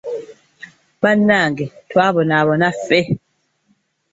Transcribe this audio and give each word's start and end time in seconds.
Banage 1.01 1.63
twabonaabona 1.89 2.67
ffe. 2.87 2.99